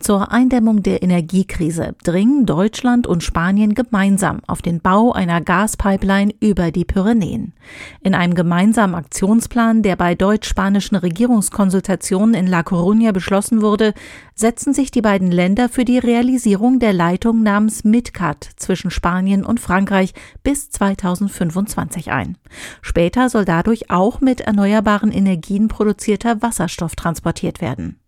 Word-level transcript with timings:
Zur 0.00 0.32
Eindämmung 0.32 0.82
der 0.82 1.04
Energiekrise 1.04 1.94
dringen 2.02 2.46
Deutschland 2.46 3.06
und 3.06 3.22
Spanien 3.22 3.74
gemeinsam 3.74 4.40
auf 4.48 4.60
den 4.60 4.80
Bau 4.80 5.12
einer 5.12 5.40
Gaspipeline 5.40 6.34
über 6.40 6.72
die 6.72 6.84
Pyrenäen. 6.84 7.52
In 8.00 8.12
einem 8.16 8.34
gemeinsamen 8.34 8.96
Aktionsplan, 8.96 9.82
der 9.82 9.94
bei 9.94 10.16
deutsch-spanischen 10.16 10.96
Regierungskonsultationen 10.96 12.34
in 12.34 12.48
La 12.48 12.62
Coruña 12.62 13.12
beschlossen 13.12 13.62
wurde, 13.62 13.94
setzen 14.34 14.74
sich 14.74 14.90
die 14.90 15.00
beiden 15.00 15.30
Länder 15.30 15.68
für 15.68 15.84
die 15.84 15.98
Realisierung 15.98 16.80
der 16.80 16.92
Leitung 16.92 17.44
namens 17.44 17.84
MidCat 17.84 18.50
zwischen 18.56 18.90
Spanien 18.90 19.44
und 19.44 19.60
Frankreich 19.60 20.12
bis 20.42 20.70
2025 20.70 22.10
ein. 22.10 22.36
Später 22.82 23.28
soll 23.28 23.44
dadurch 23.44 23.92
auch 23.92 24.20
mit 24.20 24.40
erneuerbaren 24.40 25.12
Energien 25.12 25.68
produzierter 25.68 26.42
Wasserstoff 26.42 26.96
transportiert 26.96 27.60
werden. 27.60 28.00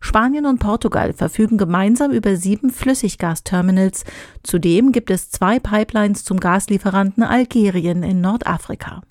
Spanien 0.00 0.46
und 0.46 0.58
Portugal 0.58 1.12
verfügen 1.12 1.58
gemeinsam 1.58 2.10
über 2.12 2.36
sieben 2.36 2.70
Flüssiggasterminals. 2.70 4.04
Zudem 4.42 4.92
gibt 4.92 5.10
es 5.10 5.30
zwei 5.30 5.58
Pipelines 5.58 6.24
zum 6.24 6.40
Gaslieferanten 6.40 7.22
Algerien 7.22 8.02
in 8.02 8.20
Nordafrika. 8.20 9.02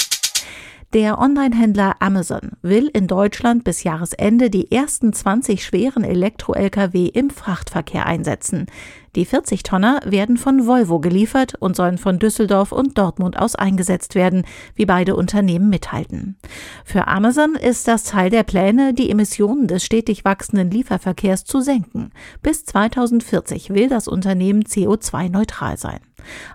Der 0.93 1.17
Online-Händler 1.17 1.95
Amazon 2.01 2.51
will 2.61 2.87
in 2.93 3.07
Deutschland 3.07 3.63
bis 3.63 3.83
Jahresende 3.83 4.51
die 4.51 4.71
ersten 4.71 5.11
20 5.11 5.65
schweren 5.65 6.03
Elektro-Lkw 6.03 7.07
im 7.07 7.31
Frachtverkehr 7.31 8.05
einsetzen. 8.05 8.67
Die 9.15 9.25
40-Tonner 9.25 10.01
werden 10.05 10.37
von 10.37 10.67
Volvo 10.67 10.99
geliefert 10.99 11.55
und 11.55 11.75
sollen 11.75 11.97
von 11.97 12.19
Düsseldorf 12.19 12.71
und 12.71 12.95
Dortmund 12.99 13.39
aus 13.39 13.55
eingesetzt 13.55 14.13
werden, 14.13 14.45
wie 14.75 14.85
beide 14.85 15.15
Unternehmen 15.15 15.67
mithalten. 15.69 16.37
Für 16.85 17.07
Amazon 17.07 17.55
ist 17.55 17.87
das 17.87 18.03
Teil 18.03 18.29
der 18.29 18.43
Pläne, 18.43 18.93
die 18.93 19.09
Emissionen 19.09 19.67
des 19.67 19.83
stetig 19.83 20.25
wachsenden 20.25 20.69
Lieferverkehrs 20.69 21.43
zu 21.43 21.61
senken. 21.61 22.11
Bis 22.43 22.65
2040 22.65 23.71
will 23.71 23.89
das 23.89 24.07
Unternehmen 24.07 24.61
CO2-neutral 24.61 25.77
sein. 25.77 26.01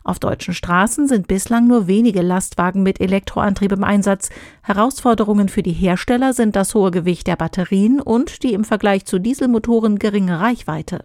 Auf 0.04 0.18
deutschen 0.18 0.54
Straßen 0.54 1.08
sind 1.08 1.28
bislang 1.28 1.66
nur 1.66 1.86
wenige 1.86 2.22
Lastwagen 2.22 2.82
mit 2.82 3.00
Elektroantrieb 3.00 3.72
im 3.72 3.84
Einsatz. 3.84 4.27
Herausforderungen 4.62 5.48
für 5.48 5.62
die 5.62 5.72
Hersteller 5.72 6.32
sind 6.32 6.56
das 6.56 6.74
hohe 6.74 6.90
Gewicht 6.90 7.26
der 7.26 7.36
Batterien 7.36 8.00
und 8.00 8.42
die 8.42 8.52
im 8.52 8.64
Vergleich 8.64 9.04
zu 9.04 9.18
Dieselmotoren 9.18 9.98
geringe 9.98 10.40
Reichweite. 10.40 11.04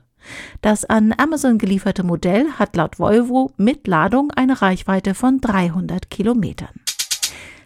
Das 0.62 0.86
an 0.86 1.14
Amazon 1.18 1.58
gelieferte 1.58 2.04
Modell 2.04 2.46
hat 2.58 2.76
laut 2.76 3.00
Volvo 3.00 3.52
mit 3.58 3.88
Ladung 3.88 4.32
eine 4.32 4.62
Reichweite 4.62 5.16
von 5.16 5.42
300 5.42 6.10
Kilometern. 6.10 6.83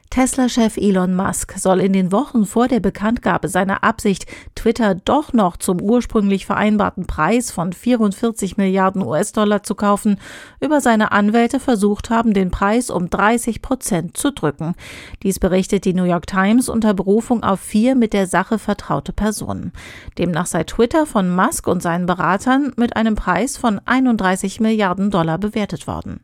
Tesla-Chef 0.09 0.77
Elon 0.77 1.15
Musk 1.15 1.53
soll 1.57 1.79
in 1.79 1.93
den 1.93 2.11
Wochen 2.11 2.45
vor 2.45 2.67
der 2.67 2.79
Bekanntgabe 2.79 3.47
seiner 3.47 3.83
Absicht, 3.83 4.25
Twitter 4.55 4.95
doch 4.95 5.33
noch 5.33 5.57
zum 5.57 5.81
ursprünglich 5.81 6.45
vereinbarten 6.45 7.07
Preis 7.07 7.51
von 7.51 7.73
44 7.73 8.57
Milliarden 8.57 9.03
US-Dollar 9.03 9.63
zu 9.63 9.75
kaufen, 9.75 10.19
über 10.59 10.81
seine 10.81 11.11
Anwälte 11.11 11.59
versucht 11.59 12.09
haben, 12.09 12.33
den 12.33 12.51
Preis 12.51 12.89
um 12.89 13.09
30 13.09 13.61
Prozent 13.61 14.17
zu 14.17 14.31
drücken. 14.31 14.75
Dies 15.23 15.39
berichtet 15.39 15.85
die 15.85 15.93
New 15.93 16.05
York 16.05 16.27
Times 16.27 16.69
unter 16.69 16.93
Berufung 16.93 17.43
auf 17.43 17.59
vier 17.59 17.95
mit 17.95 18.13
der 18.13 18.27
Sache 18.27 18.59
vertraute 18.59 19.13
Personen. 19.13 19.71
Demnach 20.17 20.45
sei 20.45 20.63
Twitter 20.63 21.05
von 21.05 21.33
Musk 21.33 21.67
und 21.67 21.81
seinen 21.81 22.05
Beratern 22.05 22.73
mit 22.77 22.95
einem 22.95 23.15
Preis 23.15 23.57
von 23.57 23.79
31 23.85 24.59
Milliarden 24.59 25.11
Dollar 25.11 25.37
bewertet 25.37 25.87
worden. 25.87 26.21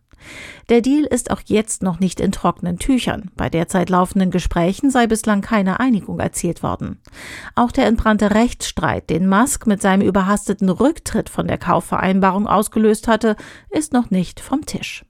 Der 0.69 0.81
Deal 0.81 1.03
ist 1.03 1.31
auch 1.31 1.41
jetzt 1.45 1.83
noch 1.83 1.99
nicht 1.99 2.19
in 2.19 2.31
trockenen 2.31 2.79
Tüchern. 2.79 3.31
Bei 3.35 3.49
derzeit 3.49 3.89
laufenden 3.89 4.31
Gesprächen 4.31 4.89
sei 4.89 5.07
bislang 5.07 5.41
keine 5.41 5.79
Einigung 5.79 6.19
erzielt 6.19 6.63
worden. 6.63 6.99
Auch 7.55 7.71
der 7.71 7.85
entbrannte 7.85 8.31
Rechtsstreit, 8.31 9.09
den 9.09 9.27
Musk 9.27 9.67
mit 9.67 9.81
seinem 9.81 10.07
überhasteten 10.07 10.69
Rücktritt 10.69 11.29
von 11.29 11.47
der 11.47 11.57
Kaufvereinbarung 11.57 12.47
ausgelöst 12.47 13.07
hatte, 13.07 13.35
ist 13.69 13.93
noch 13.93 14.09
nicht 14.09 14.39
vom 14.39 14.65
Tisch. 14.65 15.03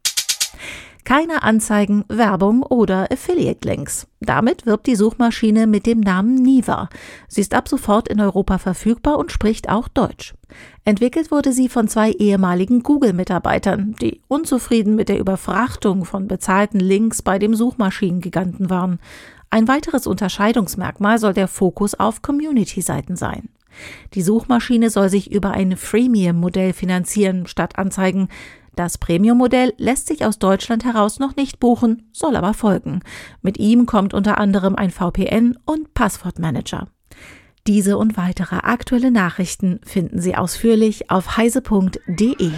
Keine 1.03 1.44
Anzeigen, 1.44 2.06
Werbung 2.08 2.64
oder 2.64 3.12
Affiliate-Links. 3.12 4.08
Damit 4.22 4.66
wirbt 4.66 4.88
die 4.88 4.96
Suchmaschine 4.96 5.68
mit 5.68 5.86
dem 5.86 6.00
Namen 6.00 6.36
Niva. 6.36 6.88
Sie 7.28 7.41
ist 7.41 7.53
ab 7.53 7.68
sofort 7.68 8.08
in 8.08 8.22
Europa 8.22 8.58
verfügbar 8.58 9.18
und 9.18 9.31
spricht 9.31 9.68
auch 9.68 9.90
Deutsch. 9.90 10.34
Entwickelt 10.86 11.30
wurde 11.30 11.52
sie 11.52 11.68
von 11.68 11.90
zwei 11.90 12.12
ehemaligen 12.12 12.84
Google-Mitarbeitern, 12.84 13.96
die 14.02 14.22
unzufrieden 14.30 14.96
mit 14.96 15.09
der 15.09 15.19
Überfrachtung 15.19 16.06
von 16.06 16.28
bezahlten 16.28 16.80
Links 16.80 17.22
bei 17.22 17.38
dem 17.38 17.53
Suchmaschinengiganten 17.53 18.70
waren. 18.70 19.00
Ein 19.50 19.68
weiteres 19.68 20.08
Unterscheidungsmerkmal 20.08 21.20
soll 21.20 21.34
der 21.34 21.50
Fokus 21.50 21.96
auf 21.96 22.22
Community-Seiten 22.22 23.18
sein. 23.18 23.50
Die 24.14 24.22
Suchmaschine 24.22 24.90
soll 24.90 25.09
sich 25.09 25.31
über 25.31 25.52
ein 25.52 25.75
Freemium-Modell 25.75 26.74
finanzieren 26.74 27.47
statt 27.47 27.78
Anzeigen. 27.78 28.30
Das 28.75 28.97
Premium-Modell 28.97 29.73
lässt 29.78 30.07
sich 30.07 30.25
aus 30.25 30.39
Deutschland 30.39 30.84
heraus 30.84 31.19
noch 31.19 31.35
nicht 31.35 31.59
buchen, 31.59 32.09
soll 32.11 32.35
aber 32.35 32.53
folgen. 32.53 33.01
Mit 33.41 33.57
ihm 33.59 33.85
kommt 33.85 34.13
unter 34.13 34.38
anderem 34.39 34.75
ein 34.75 34.89
VPN 34.89 35.57
und 35.66 35.94
Passwortmanager. 35.94 36.88
Diese 37.67 37.97
und 37.97 38.17
weitere 38.17 38.57
aktuelle 38.57 39.11
Nachrichten 39.11 39.79
finden 39.85 40.22
Sie 40.22 40.35
ausführlich 40.35 41.09
auf 41.09 41.38
heise.de. 41.38 42.51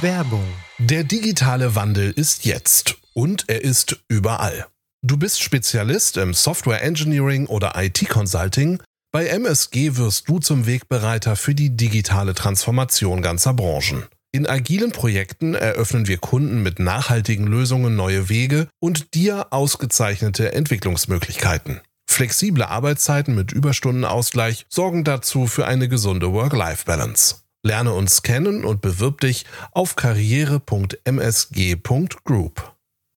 Werbung. 0.00 0.44
Der 0.78 1.04
digitale 1.04 1.76
Wandel 1.76 2.10
ist 2.10 2.44
jetzt 2.44 2.96
und 3.14 3.44
er 3.48 3.62
ist 3.62 4.00
überall. 4.08 4.66
Du 5.04 5.16
bist 5.16 5.40
Spezialist 5.40 6.16
im 6.16 6.34
Software 6.34 6.82
Engineering 6.82 7.46
oder 7.46 7.74
IT 7.76 8.08
Consulting. 8.08 8.80
Bei 9.12 9.26
MSG 9.26 9.96
wirst 9.96 10.28
du 10.28 10.38
zum 10.38 10.66
Wegbereiter 10.66 11.36
für 11.36 11.54
die 11.54 11.76
digitale 11.76 12.34
Transformation 12.34 13.20
ganzer 13.20 13.52
Branchen. 13.52 14.04
In 14.34 14.46
agilen 14.46 14.92
Projekten 14.92 15.54
eröffnen 15.54 16.08
wir 16.08 16.16
Kunden 16.16 16.62
mit 16.62 16.78
nachhaltigen 16.78 17.46
Lösungen 17.46 17.96
neue 17.96 18.30
Wege 18.30 18.68
und 18.80 19.12
dir 19.12 19.52
ausgezeichnete 19.52 20.54
Entwicklungsmöglichkeiten. 20.54 21.82
Flexible 22.08 22.64
Arbeitszeiten 22.64 23.34
mit 23.34 23.52
Überstundenausgleich 23.52 24.64
sorgen 24.70 25.04
dazu 25.04 25.46
für 25.46 25.66
eine 25.66 25.86
gesunde 25.86 26.32
Work-Life-Balance. 26.32 27.42
Lerne 27.62 27.92
uns 27.92 28.22
kennen 28.22 28.64
und 28.64 28.80
bewirb 28.80 29.20
dich 29.20 29.44
auf 29.72 29.96
karriere.msg.group. 29.96 32.71